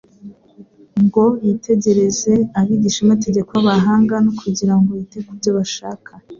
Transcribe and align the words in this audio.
ngo 1.03 1.25
yitegereze 1.45 2.33
abigishamategeko 2.59 3.49
b'abahanga 3.55 4.15
no 4.25 4.31
kugira 4.39 4.73
ngo 4.79 4.91
yite 4.99 5.17
ku 5.25 5.31
byo 5.37 5.51
bashaka. 5.57 6.11